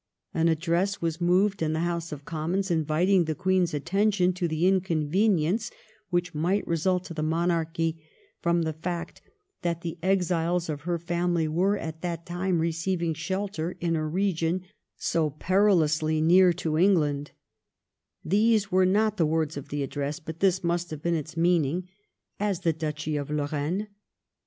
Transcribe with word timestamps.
An 0.33 0.47
Address 0.47 0.99
was 0.99 1.21
moved 1.21 1.61
in 1.61 1.73
the 1.73 1.81
House 1.81 2.11
of 2.11 2.25
Commons 2.25 2.71
inviting 2.71 3.25
the 3.25 3.35
Queen's 3.35 3.71
attention 3.71 4.33
to 4.33 4.47
the 4.47 4.65
inconvenience 4.67 5.69
which 6.09 6.33
might 6.33 6.65
result 6.65 7.03
to 7.03 7.13
the 7.13 7.21
monarchy 7.21 8.01
from 8.41 8.63
the 8.63 8.73
fact 8.73 9.21
that 9.61 9.81
the 9.81 9.99
exiles 10.01 10.69
of 10.69 10.81
her 10.89 10.97
family 10.97 11.47
were 11.47 11.77
at 11.77 12.01
that 12.01 12.25
time 12.25 12.57
receiving 12.57 13.13
shelter 13.13 13.77
in 13.79 13.95
a 13.95 14.07
region 14.07 14.63
so 14.97 15.29
perilously 15.29 16.19
near 16.19 16.51
to 16.51 16.79
England— 16.79 17.29
these 18.35 18.71
were 18.71 18.87
not 18.87 19.17
the 19.17 19.25
words 19.27 19.55
of 19.55 19.69
the 19.69 19.83
Address, 19.83 20.19
but 20.19 20.39
this 20.39 20.63
must 20.63 20.89
have 20.89 21.03
been 21.03 21.13
its 21.13 21.37
meaning— 21.37 21.87
as 22.49 22.61
the 22.61 22.73
Duchy 22.73 23.17
of 23.17 23.29
Lorraine. 23.29 23.87